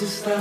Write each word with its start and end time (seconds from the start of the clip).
Deus 0.00 0.14
está 0.14 0.32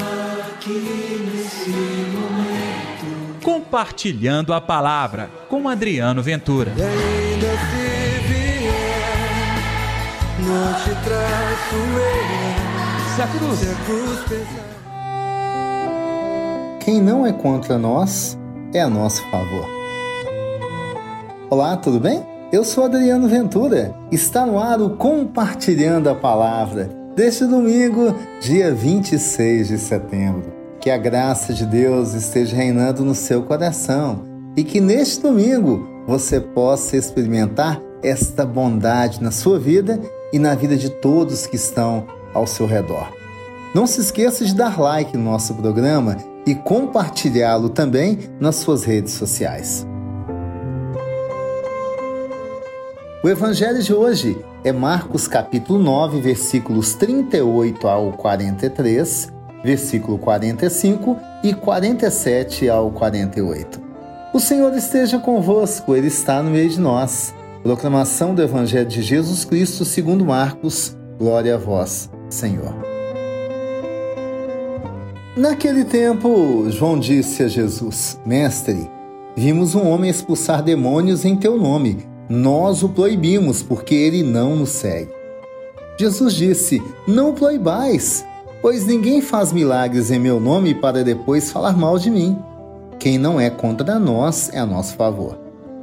aqui 0.55 1.27
nesse 1.33 1.69
momento. 1.69 3.43
Compartilhando 3.43 4.53
a 4.53 4.61
palavra 4.61 5.29
com 5.49 5.67
Adriano 5.67 6.23
Ventura. 6.23 6.71
E 6.77 6.81
ainda 6.81 7.47
se 7.47 8.19
vier, 8.25 9.57
não 10.39 10.73
te 10.75 10.91
traço 11.03 11.75
eu. 11.75 13.15
Se 13.15 13.21
a 13.21 13.27
cruz. 13.27 13.59
Se 13.59 13.69
a 13.69 13.75
cruz 13.85 14.19
pesar. 14.29 14.69
Quem 16.79 17.01
não 17.01 17.25
é 17.25 17.33
contra 17.33 17.77
nós 17.77 18.39
é 18.73 18.79
a 18.79 18.89
nosso 18.89 19.21
favor. 19.29 19.67
Olá, 21.49 21.75
tudo 21.75 21.99
bem? 21.99 22.25
Eu 22.53 22.63
sou 22.63 22.85
Adriano 22.85 23.27
Ventura. 23.27 23.93
Está 24.09 24.45
no 24.45 24.57
ar 24.57 24.79
o 24.79 24.91
Compartilhando 24.91 26.09
a 26.09 26.15
Palavra 26.15 26.98
deste 27.19 27.43
domingo, 27.43 28.15
dia 28.39 28.73
26 28.73 29.67
de 29.67 29.77
setembro. 29.77 30.53
Que 30.79 30.89
a 30.89 30.97
graça 30.97 31.53
de 31.53 31.65
Deus 31.65 32.13
esteja 32.13 32.55
reinando 32.55 33.03
no 33.03 33.13
seu 33.13 33.43
coração 33.43 34.23
e 34.55 34.63
que 34.63 34.79
neste 34.79 35.21
domingo 35.21 35.85
você 36.07 36.39
possa 36.39 36.95
experimentar 36.95 37.81
esta 38.01 38.45
bondade 38.45 39.21
na 39.21 39.31
sua 39.31 39.59
vida 39.59 39.99
e 40.31 40.39
na 40.39 40.55
vida 40.55 40.77
de 40.77 40.89
todos 40.89 41.45
que 41.45 41.57
estão 41.57 42.07
ao 42.33 42.47
seu 42.47 42.65
redor. 42.65 43.11
Não 43.75 43.85
se 43.85 43.99
esqueça 43.99 44.45
de 44.45 44.55
dar 44.55 44.79
like 44.79 45.17
no 45.17 45.25
nosso 45.25 45.53
programa 45.55 46.15
e 46.45 46.55
compartilhá-lo 46.55 47.67
também 47.67 48.17
nas 48.39 48.55
suas 48.55 48.85
redes 48.85 49.11
sociais. 49.11 49.85
O 53.21 53.27
evangelho 53.27 53.83
de 53.83 53.93
hoje 53.93 54.37
é 54.63 54.71
Marcos 54.73 55.27
capítulo 55.27 55.79
9, 55.79 56.19
versículos 56.19 56.93
38 56.95 57.87
ao 57.87 58.11
43, 58.13 59.31
versículo 59.63 60.17
45 60.17 61.17
e 61.43 61.53
47 61.53 62.69
ao 62.69 62.91
48. 62.91 63.81
O 64.33 64.39
Senhor 64.39 64.73
esteja 64.75 65.17
convosco, 65.17 65.95
ele 65.95 66.07
está 66.07 66.43
no 66.43 66.51
meio 66.51 66.69
de 66.69 66.79
nós. 66.79 67.33
Proclamação 67.63 68.35
do 68.35 68.41
evangelho 68.41 68.87
de 68.87 69.01
Jesus 69.01 69.45
Cristo, 69.45 69.85
segundo 69.85 70.25
Marcos. 70.25 70.95
Glória 71.17 71.55
a 71.55 71.57
vós, 71.57 72.09
Senhor. 72.29 72.73
Naquele 75.35 75.85
tempo, 75.85 76.65
João 76.69 76.99
disse 76.99 77.43
a 77.43 77.47
Jesus: 77.47 78.19
Mestre, 78.25 78.89
vimos 79.35 79.73
um 79.73 79.87
homem 79.87 80.09
expulsar 80.09 80.61
demônios 80.61 81.23
em 81.23 81.35
teu 81.35 81.57
nome 81.57 82.08
nós 82.29 82.83
o 82.83 82.89
proibimos, 82.89 83.63
porque 83.63 83.95
ele 83.95 84.21
não 84.21 84.55
nos 84.55 84.69
segue. 84.69 85.11
Jesus 85.97 86.33
disse: 86.33 86.81
Não 87.07 87.33
proibais, 87.33 88.23
pois 88.61 88.85
ninguém 88.85 89.21
faz 89.21 89.51
milagres 89.51 90.11
em 90.11 90.19
meu 90.19 90.39
nome 90.39 90.75
para 90.75 91.03
depois 91.03 91.51
falar 91.51 91.75
mal 91.75 91.97
de 91.97 92.11
mim. 92.11 92.37
Quem 92.99 93.17
não 93.17 93.39
é 93.39 93.49
contra 93.49 93.97
nós 93.97 94.49
é 94.53 94.59
a 94.59 94.65
nosso 94.65 94.95
favor. 94.95 95.39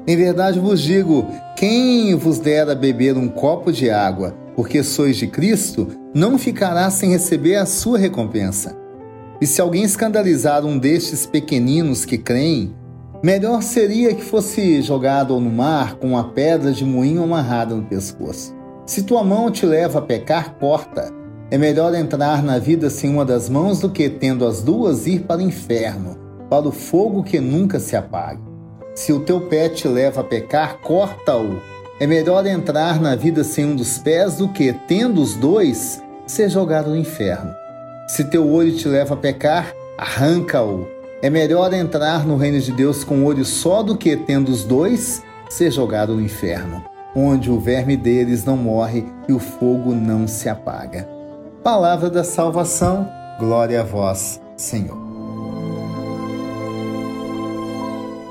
Em 0.07 0.17
verdade 0.17 0.61
vos 0.61 0.81
digo: 0.81 1.27
quem 1.57 2.15
vos 2.15 2.39
der 2.39 2.71
a 2.71 2.75
beber 2.75 3.17
um 3.17 3.29
copo 3.29 3.73
de 3.73 3.91
água, 3.91 4.35
porque 4.55 4.83
sois 4.83 5.17
de 5.17 5.27
Cristo, 5.27 5.89
não 6.15 6.39
ficará 6.39 6.89
sem 6.91 7.11
receber 7.11 7.57
a 7.57 7.67
sua 7.67 7.99
recompensa. 7.99 8.77
E 9.41 9.47
se 9.47 9.61
alguém 9.61 9.83
escandalizar 9.83 10.65
um 10.65 10.79
destes 10.79 11.27
pequeninos 11.27 12.05
que 12.05 12.17
creem, 12.17 12.75
Melhor 13.27 13.61
seria 13.61 14.15
que 14.15 14.23
fosse 14.23 14.81
jogado 14.81 15.41
no 15.41 15.51
mar 15.51 15.97
com 15.97 16.11
uma 16.11 16.29
pedra 16.29 16.71
de 16.71 16.85
moinho 16.85 17.25
amarrada 17.25 17.75
no 17.75 17.83
pescoço. 17.83 18.55
Se 18.87 19.03
tua 19.03 19.25
mão 19.25 19.51
te 19.51 19.67
leva 19.67 19.99
a 19.99 20.03
pecar, 20.03 20.55
corta. 20.61 21.13
É 21.51 21.59
melhor 21.59 21.93
entrar 21.97 22.41
na 22.41 22.61
vida 22.61 22.89
sem 22.89 23.11
uma 23.11 23.25
das 23.25 23.49
mãos 23.49 23.81
do 23.81 23.91
que, 23.91 24.09
tendo 24.09 24.47
as 24.47 24.63
duas, 24.63 25.09
ir 25.09 25.23
para 25.23 25.39
o 25.39 25.43
inferno, 25.43 26.17
para 26.49 26.69
o 26.69 26.71
fogo 26.71 27.25
que 27.25 27.41
nunca 27.41 27.81
se 27.81 27.97
apaga. 27.97 28.39
Se 28.95 29.13
o 29.13 29.19
teu 29.19 29.41
pé 29.41 29.71
te 29.71 29.89
leva 29.89 30.21
a 30.21 30.25
pecar, 30.25 30.79
corta-o. 30.79 31.61
É 31.99 32.07
melhor 32.07 32.47
entrar 32.47 33.01
na 33.01 33.17
vida 33.17 33.43
sem 33.43 33.65
um 33.65 33.75
dos 33.75 33.99
pés 33.99 34.37
do 34.37 34.51
que, 34.51 34.73
tendo 34.87 35.21
os 35.21 35.35
dois, 35.35 36.01
ser 36.29 36.49
jogado 36.49 36.91
no 36.91 36.97
inferno. 36.97 37.53
Se 38.07 38.23
teu 38.23 38.49
olho 38.49 38.77
te 38.77 38.87
leva 38.87 39.15
a 39.15 39.17
pecar, 39.17 39.75
arranca-o. 39.99 40.87
É 41.27 41.31
melhor 41.31 41.75
entrar 41.75 42.25
no 42.25 42.37
reino 42.37 42.61
de 42.61 42.71
Deus 42.71 43.03
com 43.03 43.17
um 43.17 43.25
olho 43.25 43.45
só 43.45 43.83
do 43.83 43.97
que, 43.97 44.17
tendo 44.17 44.49
os 44.49 44.63
dois, 44.63 45.25
ser 45.51 45.73
jogado 45.73 46.15
no 46.15 46.23
inferno, 46.23 46.85
onde 47.17 47.51
o 47.51 47.59
verme 47.59 47.97
deles 47.97 48.45
não 48.45 48.57
morre 48.57 49.05
e 49.29 49.33
o 49.33 49.41
fogo 49.41 49.93
não 49.93 50.29
se 50.29 50.49
apaga. 50.49 51.09
Palavra 51.65 52.09
da 52.09 52.23
salvação, 52.23 53.09
glória 53.41 53.81
a 53.81 53.83
vós, 53.83 54.41
Senhor. 54.57 54.97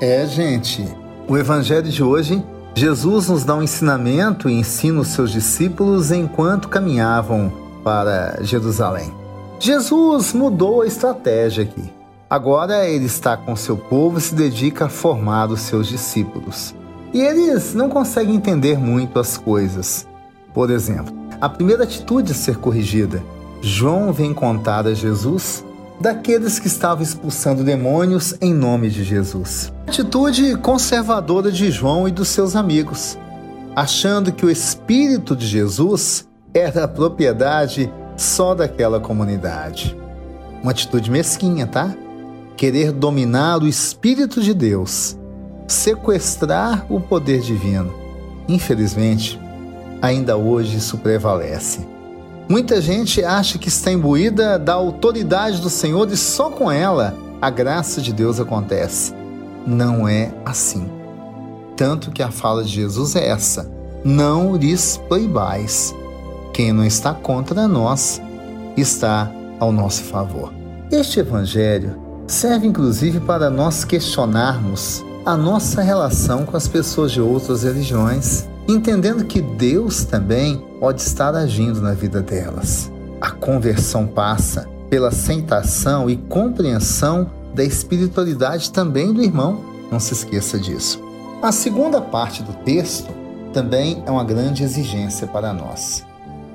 É, 0.00 0.24
gente, 0.24 0.82
o 1.28 1.36
evangelho 1.36 1.90
de 1.90 2.02
hoje, 2.02 2.42
Jesus 2.74 3.28
nos 3.28 3.44
dá 3.44 3.56
um 3.56 3.62
ensinamento 3.62 4.48
e 4.48 4.54
ensina 4.54 5.00
os 5.00 5.08
seus 5.08 5.30
discípulos 5.30 6.10
enquanto 6.10 6.70
caminhavam 6.70 7.52
para 7.84 8.38
Jerusalém. 8.40 9.12
Jesus 9.60 10.32
mudou 10.32 10.80
a 10.80 10.86
estratégia 10.86 11.64
aqui. 11.64 11.94
Agora 12.28 12.88
ele 12.88 13.04
está 13.04 13.36
com 13.36 13.54
seu 13.54 13.76
povo 13.76 14.18
e 14.18 14.20
se 14.20 14.34
dedica 14.34 14.86
a 14.86 14.88
formar 14.88 15.48
os 15.48 15.60
seus 15.60 15.86
discípulos. 15.86 16.74
E 17.14 17.20
eles 17.20 17.72
não 17.72 17.88
conseguem 17.88 18.34
entender 18.34 18.76
muito 18.76 19.20
as 19.20 19.36
coisas. 19.38 20.08
Por 20.52 20.68
exemplo, 20.68 21.14
a 21.40 21.48
primeira 21.48 21.84
atitude 21.84 22.32
a 22.32 22.34
ser 22.34 22.56
corrigida. 22.56 23.22
João 23.62 24.12
vem 24.12 24.34
contar 24.34 24.88
a 24.88 24.92
Jesus 24.94 25.64
daqueles 26.00 26.58
que 26.58 26.66
estavam 26.66 27.02
expulsando 27.02 27.62
demônios 27.62 28.34
em 28.40 28.52
nome 28.52 28.90
de 28.90 29.04
Jesus. 29.04 29.72
Atitude 29.86 30.56
conservadora 30.56 31.52
de 31.52 31.70
João 31.70 32.08
e 32.08 32.10
dos 32.10 32.28
seus 32.28 32.56
amigos, 32.56 33.16
achando 33.74 34.32
que 34.32 34.44
o 34.44 34.50
Espírito 34.50 35.36
de 35.36 35.46
Jesus 35.46 36.26
era 36.52 36.88
propriedade 36.88 37.90
só 38.16 38.52
daquela 38.52 38.98
comunidade. 38.98 39.96
Uma 40.60 40.72
atitude 40.72 41.08
mesquinha, 41.08 41.66
tá? 41.66 41.94
Querer 42.56 42.90
dominar 42.90 43.62
o 43.62 43.68
Espírito 43.68 44.40
de 44.40 44.54
Deus, 44.54 45.16
sequestrar 45.68 46.86
o 46.88 47.00
poder 47.00 47.40
divino. 47.40 47.92
Infelizmente, 48.48 49.38
ainda 50.00 50.36
hoje 50.36 50.78
isso 50.78 50.98
prevalece. 50.98 51.86
Muita 52.48 52.80
gente 52.80 53.24
acha 53.24 53.58
que 53.58 53.68
está 53.68 53.90
imbuída 53.90 54.58
da 54.58 54.74
autoridade 54.74 55.60
do 55.60 55.68
Senhor 55.68 56.10
e 56.10 56.16
só 56.16 56.48
com 56.48 56.70
ela 56.70 57.16
a 57.42 57.50
graça 57.50 58.00
de 58.00 58.12
Deus 58.12 58.40
acontece. 58.40 59.12
Não 59.66 60.08
é 60.08 60.32
assim. 60.44 60.88
Tanto 61.76 62.10
que 62.10 62.22
a 62.22 62.30
fala 62.30 62.62
de 62.62 62.70
Jesus 62.70 63.16
é 63.16 63.28
essa: 63.28 63.70
não 64.04 64.56
lhes 64.56 64.96
proibais. 65.08 65.94
Quem 66.52 66.72
não 66.72 66.84
está 66.84 67.12
contra 67.12 67.66
nós 67.66 68.22
está 68.76 69.30
ao 69.58 69.72
nosso 69.72 70.04
favor. 70.04 70.54
Este 70.90 71.18
evangelho 71.20 72.05
serve 72.26 72.66
inclusive 72.66 73.20
para 73.20 73.48
nós 73.48 73.84
questionarmos 73.84 75.04
a 75.24 75.36
nossa 75.36 75.82
relação 75.82 76.44
com 76.44 76.56
as 76.56 76.68
pessoas 76.68 77.12
de 77.12 77.20
outras 77.20 77.62
religiões, 77.62 78.46
entendendo 78.68 79.24
que 79.24 79.40
Deus 79.40 80.04
também 80.04 80.64
pode 80.78 81.00
estar 81.02 81.34
agindo 81.34 81.80
na 81.80 81.94
vida 81.94 82.22
delas. 82.22 82.90
A 83.20 83.30
conversão 83.30 84.06
passa 84.06 84.68
pela 84.88 85.08
aceitação 85.08 86.08
e 86.08 86.16
compreensão 86.16 87.30
da 87.54 87.64
espiritualidade 87.64 88.70
também 88.70 89.12
do 89.12 89.22
irmão, 89.22 89.64
não 89.90 89.98
se 89.98 90.12
esqueça 90.12 90.58
disso. 90.58 91.02
A 91.42 91.50
segunda 91.50 92.00
parte 92.00 92.42
do 92.42 92.52
texto 92.64 93.12
também 93.52 94.02
é 94.06 94.10
uma 94.10 94.24
grande 94.24 94.62
exigência 94.62 95.26
para 95.26 95.52
nós. 95.52 96.04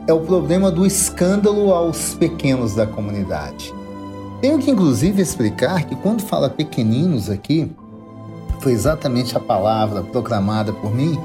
É 0.07 0.13
o 0.13 0.21
problema 0.21 0.71
do 0.71 0.85
escândalo 0.85 1.73
aos 1.73 2.13
pequenos 2.13 2.75
da 2.75 2.87
comunidade. 2.87 3.73
Tenho 4.41 4.57
que 4.57 4.71
inclusive 4.71 5.21
explicar 5.21 5.85
que 5.85 5.95
quando 5.95 6.23
fala 6.23 6.49
pequeninos 6.49 7.29
aqui, 7.29 7.71
foi 8.59 8.71
exatamente 8.71 9.37
a 9.37 9.39
palavra 9.39 10.01
proclamada 10.01 10.73
por 10.73 10.93
mim, 10.93 11.19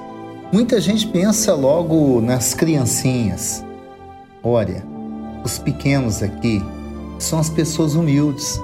muita 0.52 0.78
gente 0.80 1.06
pensa 1.06 1.54
logo 1.54 2.20
nas 2.20 2.52
criancinhas. 2.52 3.64
Olha, 4.42 4.84
os 5.42 5.58
pequenos 5.58 6.22
aqui 6.22 6.62
são 7.18 7.38
as 7.38 7.48
pessoas 7.48 7.94
humildes, 7.94 8.60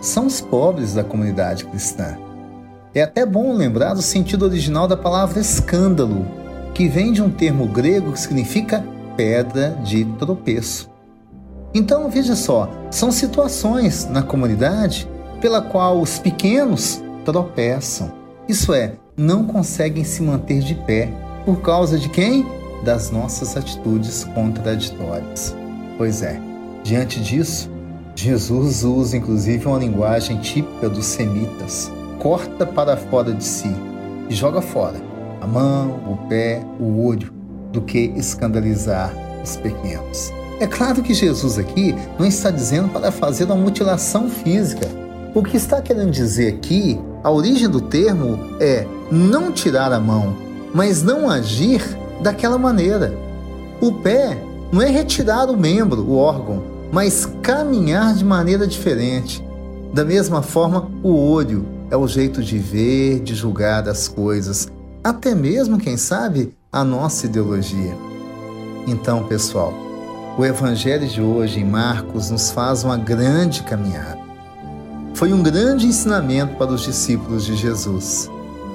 são 0.00 0.26
os 0.26 0.40
pobres 0.40 0.94
da 0.94 1.02
comunidade 1.02 1.64
cristã. 1.64 2.16
É 2.94 3.02
até 3.02 3.26
bom 3.26 3.52
lembrar 3.54 3.94
do 3.94 4.02
sentido 4.02 4.44
original 4.44 4.86
da 4.86 4.96
palavra 4.96 5.40
escândalo, 5.40 6.24
que 6.72 6.88
vem 6.88 7.12
de 7.12 7.20
um 7.20 7.30
termo 7.30 7.66
grego 7.66 8.12
que 8.12 8.20
significa 8.20 8.84
pedra 9.16 9.70
de 9.82 10.04
tropeço. 10.18 10.95
Então, 11.74 12.08
veja 12.08 12.34
só, 12.34 12.70
são 12.90 13.10
situações 13.10 14.08
na 14.08 14.22
comunidade 14.22 15.08
pela 15.40 15.60
qual 15.60 16.00
os 16.00 16.18
pequenos 16.18 17.02
tropeçam. 17.24 18.10
Isso 18.48 18.72
é, 18.72 18.94
não 19.16 19.44
conseguem 19.44 20.04
se 20.04 20.22
manter 20.22 20.60
de 20.60 20.74
pé 20.74 21.10
por 21.44 21.60
causa 21.60 21.98
de 21.98 22.08
quem? 22.08 22.46
Das 22.84 23.10
nossas 23.10 23.56
atitudes 23.56 24.24
contraditórias. 24.34 25.54
Pois 25.98 26.22
é, 26.22 26.40
diante 26.82 27.20
disso, 27.20 27.70
Jesus 28.14 28.84
usa 28.84 29.16
inclusive 29.16 29.66
uma 29.66 29.78
linguagem 29.78 30.38
típica 30.38 30.88
dos 30.88 31.04
semitas. 31.04 31.90
Corta 32.18 32.64
para 32.64 32.96
fora 32.96 33.32
de 33.32 33.44
si 33.44 33.74
e 34.28 34.34
joga 34.34 34.60
fora 34.60 35.06
a 35.40 35.46
mão, 35.46 36.00
o 36.06 36.16
pé, 36.28 36.64
o 36.80 37.04
olho, 37.06 37.32
do 37.72 37.80
que 37.82 38.12
escandalizar 38.16 39.12
os 39.42 39.56
pequenos. 39.56 40.32
É 40.58 40.66
claro 40.66 41.02
que 41.02 41.12
Jesus 41.12 41.58
aqui 41.58 41.94
não 42.18 42.24
está 42.24 42.50
dizendo 42.50 42.88
para 42.88 43.12
fazer 43.12 43.44
uma 43.44 43.56
mutilação 43.56 44.30
física. 44.30 44.88
O 45.34 45.42
que 45.42 45.58
está 45.58 45.82
querendo 45.82 46.10
dizer 46.10 46.54
aqui, 46.54 46.98
a 47.22 47.30
origem 47.30 47.68
do 47.68 47.80
termo 47.80 48.38
é 48.58 48.86
não 49.10 49.52
tirar 49.52 49.92
a 49.92 50.00
mão, 50.00 50.34
mas 50.72 51.02
não 51.02 51.28
agir 51.28 51.82
daquela 52.22 52.56
maneira. 52.56 53.12
O 53.82 53.92
pé 53.92 54.38
não 54.72 54.80
é 54.80 54.88
retirar 54.88 55.50
o 55.50 55.56
membro, 55.58 56.02
o 56.02 56.16
órgão, 56.16 56.62
mas 56.90 57.28
caminhar 57.42 58.14
de 58.14 58.24
maneira 58.24 58.66
diferente. 58.66 59.44
Da 59.92 60.06
mesma 60.06 60.40
forma, 60.40 60.90
o 61.02 61.14
olho 61.14 61.66
é 61.90 61.96
o 61.98 62.08
jeito 62.08 62.42
de 62.42 62.58
ver, 62.58 63.20
de 63.20 63.34
julgar 63.34 63.86
as 63.88 64.08
coisas, 64.08 64.68
até 65.04 65.34
mesmo, 65.34 65.78
quem 65.78 65.98
sabe, 65.98 66.54
a 66.72 66.82
nossa 66.82 67.26
ideologia. 67.26 67.94
Então, 68.86 69.24
pessoal, 69.24 69.72
o 70.38 70.44
Evangelho 70.44 71.08
de 71.08 71.22
hoje 71.22 71.60
em 71.60 71.64
Marcos 71.64 72.30
nos 72.30 72.50
faz 72.50 72.84
uma 72.84 72.98
grande 72.98 73.62
caminhada. 73.62 74.18
Foi 75.14 75.32
um 75.32 75.42
grande 75.42 75.86
ensinamento 75.86 76.56
para 76.56 76.72
os 76.72 76.82
discípulos 76.82 77.46
de 77.46 77.56
Jesus. 77.56 78.30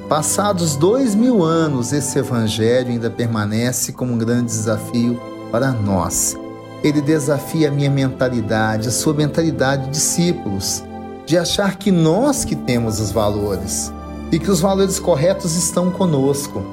Passados 0.09 0.75
dois 0.75 1.13
mil 1.13 1.43
anos, 1.43 1.93
esse 1.93 2.17
Evangelho 2.17 2.89
ainda 2.89 3.11
permanece 3.11 3.91
como 3.91 4.11
um 4.11 4.17
grande 4.17 4.45
desafio 4.45 5.21
para 5.51 5.71
nós. 5.71 6.35
Ele 6.83 6.99
desafia 6.99 7.67
a 7.67 7.71
minha 7.71 7.91
mentalidade, 7.91 8.87
a 8.87 8.91
sua 8.91 9.13
mentalidade 9.13 9.85
de 9.85 9.91
discípulos, 9.91 10.83
de 11.27 11.37
achar 11.37 11.77
que 11.77 11.91
nós 11.91 12.43
que 12.43 12.55
temos 12.55 12.99
os 12.99 13.11
valores 13.11 13.93
e 14.31 14.39
que 14.39 14.49
os 14.49 14.59
valores 14.59 14.99
corretos 14.99 15.55
estão 15.55 15.91
conosco. 15.91 16.63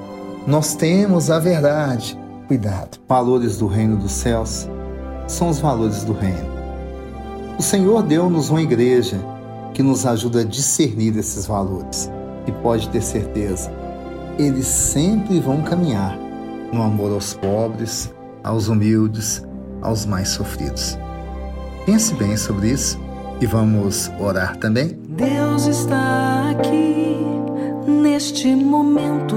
Nós 0.46 0.74
temos 0.74 1.30
a 1.30 1.38
verdade. 1.38 2.18
Cuidado, 2.46 2.98
valores 3.06 3.58
do 3.58 3.66
reino 3.66 3.98
dos 3.98 4.12
céus 4.12 4.66
são 5.28 5.48
os 5.50 5.60
valores 5.60 6.02
do 6.02 6.12
reino. 6.12 6.58
O 7.58 7.62
Senhor 7.62 8.02
deu-nos 8.02 8.50
uma 8.50 8.62
igreja 8.62 9.18
que 9.74 9.82
nos 9.82 10.04
ajuda 10.04 10.40
a 10.40 10.44
discernir 10.44 11.16
esses 11.16 11.46
valores 11.46 12.10
e 12.46 12.52
pode 12.52 12.88
ter 12.88 13.02
certeza, 13.02 13.70
eles 14.38 14.66
sempre 14.66 15.38
vão 15.38 15.62
caminhar 15.62 16.18
no 16.72 16.82
amor 16.82 17.12
aos 17.12 17.34
pobres, 17.34 18.12
aos 18.42 18.68
humildes, 18.68 19.44
aos 19.82 20.06
mais 20.06 20.30
sofridos. 20.30 20.98
Pense 21.84 22.14
bem 22.14 22.36
sobre 22.36 22.70
isso 22.70 22.98
e 23.40 23.46
vamos 23.46 24.10
orar 24.18 24.56
também. 24.56 24.98
Deus 25.08 25.66
está 25.66 26.50
aqui 26.50 27.16
neste 27.86 28.54
momento. 28.54 29.36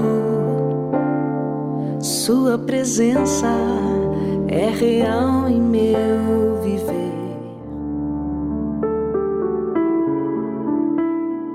Sua 2.00 2.58
presença 2.58 3.48
é 4.52 4.68
real 4.68 5.48
em 5.48 5.62
meu 5.62 6.60
viver. 6.62 7.12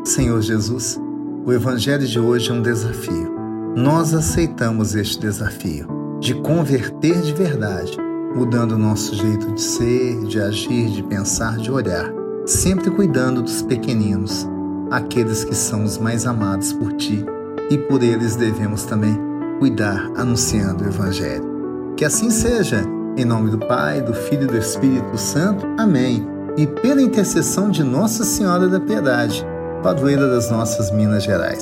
Senhor 0.03 0.41
Jesus, 0.41 0.99
o 1.45 1.53
Evangelho 1.53 2.07
de 2.07 2.19
hoje 2.19 2.49
é 2.49 2.53
um 2.53 2.61
desafio. 2.61 3.35
Nós 3.75 4.15
aceitamos 4.15 4.95
este 4.95 5.19
desafio 5.19 5.87
de 6.19 6.33
converter 6.41 7.21
de 7.21 7.33
verdade, 7.33 7.95
mudando 8.35 8.79
nosso 8.79 9.13
jeito 9.13 9.51
de 9.51 9.61
ser, 9.61 10.23
de 10.23 10.41
agir, 10.41 10.89
de 10.89 11.03
pensar, 11.03 11.57
de 11.57 11.71
olhar, 11.71 12.11
sempre 12.47 12.89
cuidando 12.89 13.43
dos 13.43 13.61
pequeninos, 13.61 14.47
aqueles 14.89 15.43
que 15.43 15.53
são 15.53 15.83
os 15.83 15.99
mais 15.99 16.25
amados 16.25 16.73
por 16.73 16.93
ti, 16.93 17.23
e 17.69 17.77
por 17.77 18.01
eles 18.01 18.35
devemos 18.35 18.85
também 18.85 19.15
cuidar 19.59 20.11
anunciando 20.15 20.83
o 20.83 20.87
Evangelho. 20.87 21.56
Que 21.97 22.05
assim 22.05 22.29
seja, 22.29 22.83
em 23.17 23.25
nome 23.25 23.49
do 23.49 23.57
Pai, 23.57 24.01
do 24.01 24.13
Filho 24.13 24.43
e 24.43 24.45
do 24.47 24.57
Espírito 24.57 25.17
Santo. 25.17 25.65
Amém. 25.79 26.27
E 26.55 26.67
pela 26.67 27.01
intercessão 27.01 27.71
de 27.71 27.83
Nossa 27.83 28.23
Senhora 28.23 28.67
da 28.67 28.79
Piedade 28.79 29.43
padroeira 29.81 30.27
das 30.27 30.51
nossas 30.51 30.91
Minas 30.91 31.23
Gerais. 31.23 31.59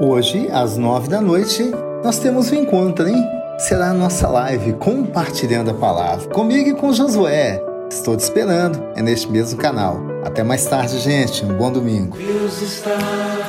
Hoje, 0.00 0.48
às 0.52 0.76
nove 0.76 1.08
da 1.08 1.20
noite, 1.20 1.72
nós 2.04 2.18
temos 2.18 2.52
um 2.52 2.54
encontro, 2.54 3.08
hein? 3.08 3.20
Será 3.58 3.90
a 3.90 3.94
nossa 3.94 4.28
live 4.28 4.74
compartilhando 4.74 5.70
a 5.70 5.74
palavra. 5.74 6.28
Comigo 6.28 6.70
e 6.70 6.74
com 6.74 6.92
Josué. 6.92 7.60
Estou 7.90 8.16
te 8.16 8.20
esperando, 8.20 8.80
é 8.94 9.02
neste 9.02 9.28
mesmo 9.28 9.58
canal. 9.58 10.00
Até 10.24 10.44
mais 10.44 10.66
tarde, 10.66 11.00
gente. 11.00 11.44
Um 11.44 11.56
bom 11.56 11.72
domingo. 11.72 12.16
Deus 12.16 12.62
está 12.62 12.96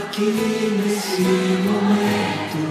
aqui 0.07 0.81
nesse 0.83 1.21
momento. 1.21 2.70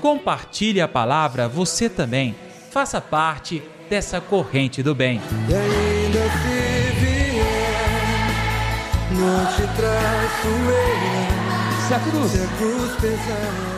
Compartilhe 0.00 0.80
a 0.80 0.88
palavra 0.88 1.48
você 1.48 1.88
também. 1.88 2.34
Faça 2.70 3.00
parte 3.00 3.62
dessa 3.88 4.20
corrente 4.20 4.82
do 4.82 4.94
bem. 4.94 5.20
E 5.48 5.54
ainda 5.54 6.22
se 6.30 7.00
vier, 7.00 7.80
não 9.12 9.46
te 9.46 9.62
traço 9.76 10.48
eu. 10.48 11.88
Se 11.88 11.94
a 11.94 11.98
cruz 11.98 12.30
Se 12.30 12.42
a 12.42 12.46
cruz 12.56 12.92
pesar. 13.00 13.69